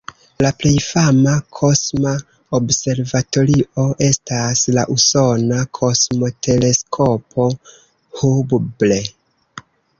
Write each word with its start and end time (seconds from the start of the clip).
La 0.43 0.49
plej 0.61 0.77
fama 0.85 1.33
kosma 1.59 2.13
observatorio 2.59 3.85
estas 4.07 4.65
la 4.79 4.87
usona 4.97 5.61
Kosmoteleskopo 5.81 7.49
Hubble. 8.25 9.03